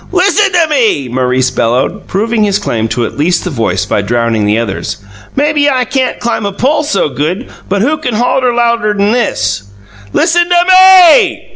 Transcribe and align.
"Listen 0.11 0.51
to 0.53 0.67
ME!" 0.67 1.07
Maurice 1.09 1.51
bellowed, 1.51 2.07
proving 2.07 2.43
his 2.43 2.57
claim 2.57 2.87
to 2.87 3.05
at 3.05 3.19
least 3.19 3.43
the 3.43 3.51
voice 3.51 3.85
by 3.85 4.01
drowning 4.01 4.47
the 4.47 4.57
others. 4.57 4.97
"Maybe 5.35 5.69
I 5.69 5.85
can't 5.85 6.19
climb 6.19 6.43
a 6.43 6.51
pole 6.51 6.81
so 6.81 7.07
good, 7.07 7.45
but 7.69 7.83
who 7.83 7.97
can 7.99 8.15
holler 8.15 8.51
louder'n 8.51 9.11
this? 9.11 9.61
Listen 10.11 10.49
to 10.49 10.65
ME 10.67 11.17
E 11.23 11.27
E!" 11.33 11.41